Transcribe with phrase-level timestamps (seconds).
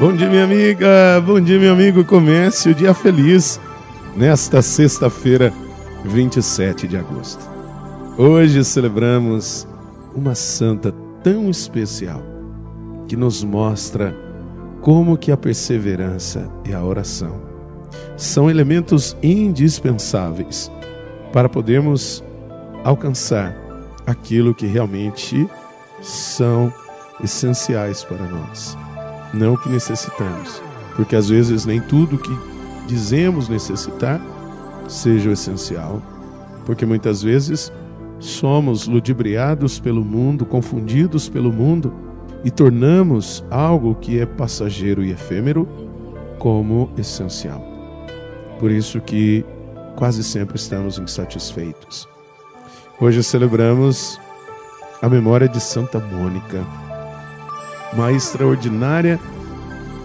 [0.00, 1.22] Bom dia, minha amiga.
[1.24, 2.04] Bom dia, meu amigo.
[2.04, 3.60] Comece o dia feliz
[4.16, 5.52] nesta sexta-feira,
[6.04, 7.48] 27 de agosto.
[8.18, 9.68] Hoje celebramos
[10.14, 12.20] uma santa tão especial
[13.06, 14.14] que nos mostra
[14.80, 17.40] como que a perseverança e a oração
[18.16, 20.70] são elementos indispensáveis
[21.32, 22.22] para podermos
[22.82, 23.56] alcançar
[24.04, 25.48] aquilo que realmente
[26.02, 26.72] são
[27.22, 28.76] essenciais para nós
[29.34, 30.62] não que necessitamos,
[30.96, 32.38] porque às vezes nem tudo que
[32.86, 34.20] dizemos necessitar
[34.88, 36.00] seja o essencial,
[36.64, 37.72] porque muitas vezes
[38.18, 41.92] somos ludibriados pelo mundo, confundidos pelo mundo
[42.44, 45.68] e tornamos algo que é passageiro e efêmero
[46.38, 47.62] como essencial.
[48.60, 49.44] Por isso que
[49.96, 52.08] quase sempre estamos insatisfeitos.
[53.00, 54.20] Hoje celebramos
[55.02, 56.64] a memória de Santa Mônica
[57.94, 59.20] uma extraordinária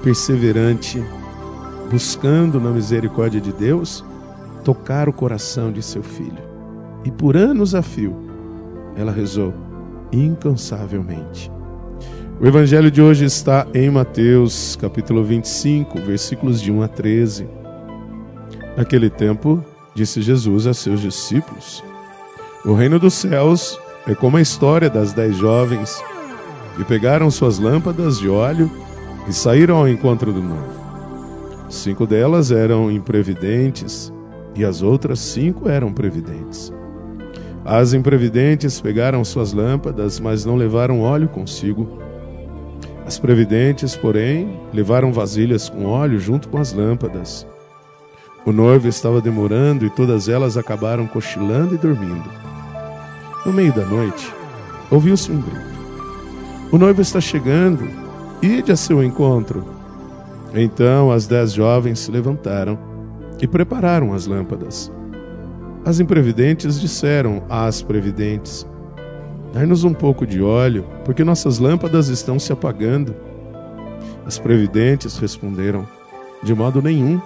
[0.04, 1.04] perseverante,
[1.90, 4.04] buscando na misericórdia de Deus
[4.64, 6.50] tocar o coração de seu filho.
[7.04, 8.16] E por anos a fio,
[8.96, 9.54] ela rezou
[10.12, 11.52] incansavelmente.
[12.42, 17.48] O evangelho de hoje está em Mateus, capítulo 25, versículos de 1 a 13.
[18.78, 19.64] Naquele tempo,
[19.94, 21.84] disse Jesus a seus discípulos:
[22.64, 26.02] O reino dos céus é como a história das dez jovens
[26.80, 28.72] e pegaram suas lâmpadas de óleo
[29.28, 30.80] e saíram ao encontro do noivo.
[31.70, 34.12] Cinco delas eram imprevidentes
[34.56, 36.74] e as outras cinco eram previdentes.
[37.64, 42.00] As imprevidentes pegaram suas lâmpadas, mas não levaram óleo consigo.
[43.06, 47.46] As previdentes, porém, levaram vasilhas com óleo junto com as lâmpadas.
[48.46, 52.30] O noivo estava demorando e todas elas acabaram cochilando e dormindo.
[53.46, 54.34] No meio da noite,
[54.90, 55.70] ouviu-se um grito.
[56.72, 57.88] O noivo está chegando,
[58.42, 59.66] ide a seu encontro.
[60.54, 62.78] Então as dez jovens se levantaram
[63.42, 64.92] e prepararam as lâmpadas.
[65.86, 68.68] As imprevidentes disseram às previdentes:
[69.54, 73.16] Dai-nos um pouco de óleo, porque nossas lâmpadas estão se apagando.
[74.26, 75.88] As previdentes responderam:
[76.44, 77.22] De modo nenhum,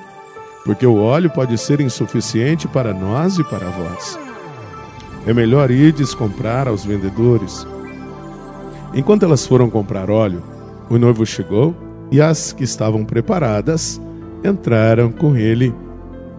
[0.66, 4.20] porque o óleo pode ser insuficiente para nós e para vós.
[5.26, 7.66] É melhor ides comprar aos vendedores
[8.96, 10.44] Enquanto elas foram comprar óleo,
[10.94, 11.76] o noivo chegou
[12.12, 14.00] e as que estavam preparadas
[14.44, 15.74] entraram com ele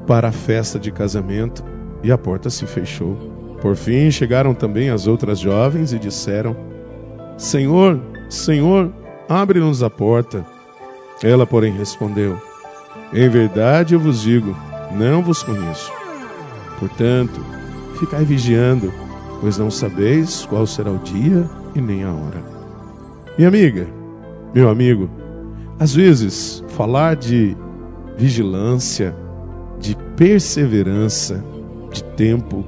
[0.07, 1.65] para a festa de casamento
[2.03, 3.17] e a porta se fechou.
[3.61, 6.57] Por fim chegaram também as outras jovens e disseram:
[7.37, 8.93] Senhor, Senhor,
[9.29, 10.47] abre-nos a porta.
[11.23, 12.41] Ela, porém, respondeu:
[13.13, 14.57] Em verdade eu vos digo,
[14.93, 15.91] não vos conheço.
[16.79, 17.45] Portanto,
[17.99, 18.93] ficai vigiando,
[19.41, 21.45] pois não sabeis qual será o dia
[21.75, 22.43] e nem a hora.
[23.37, 24.04] Minha amiga,
[24.55, 25.11] meu amigo,
[25.79, 27.57] às vezes falar de
[28.17, 29.15] vigilância,
[29.81, 31.45] de perseverança,
[31.93, 32.65] de tempo,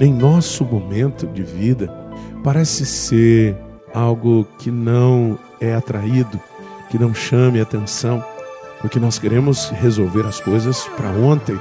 [0.00, 1.88] em nosso momento de vida,
[2.42, 3.56] parece ser
[3.94, 6.40] algo que não é atraído,
[6.90, 8.24] que não chame atenção,
[8.80, 11.58] porque nós queremos resolver as coisas para ontem.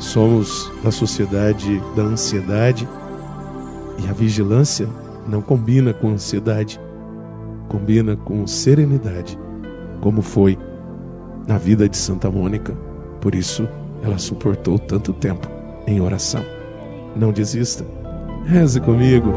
[0.00, 2.88] Somos da sociedade da ansiedade
[4.04, 4.88] e a vigilância
[5.28, 6.80] não combina com ansiedade,
[7.68, 9.38] combina com serenidade,
[10.00, 10.58] como foi
[11.46, 12.74] na vida de Santa Mônica.
[13.20, 13.68] Por isso,
[14.02, 15.48] ela suportou tanto tempo
[15.86, 16.44] em oração.
[17.16, 17.84] Não desista.
[18.46, 19.32] Reze comigo.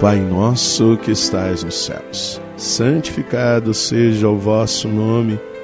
[0.00, 5.40] Pai nosso que estais nos céus, santificado seja o vosso nome.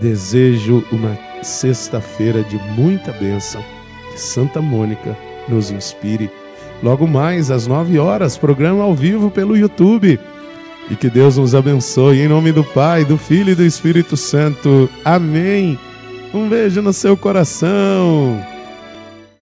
[0.00, 3.62] Desejo uma sexta-feira de muita bênção.
[4.12, 5.16] Que Santa Mônica
[5.48, 6.30] nos inspire.
[6.82, 10.18] Logo mais, às nove horas, programa ao vivo pelo YouTube.
[10.90, 12.20] E que Deus nos abençoe.
[12.20, 14.88] Em nome do Pai, do Filho e do Espírito Santo.
[15.04, 15.78] Amém.
[16.32, 18.49] Um beijo no seu coração.